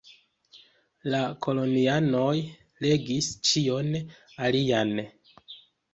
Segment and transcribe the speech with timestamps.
[1.15, 2.33] La kolonianoj
[2.87, 3.93] regis ĉion
[4.49, 4.95] alian.